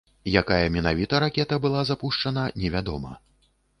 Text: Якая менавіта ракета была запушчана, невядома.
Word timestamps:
Якая 0.41 0.69
менавіта 0.77 1.19
ракета 1.25 1.59
была 1.65 1.83
запушчана, 1.91 2.47
невядома. 2.65 3.13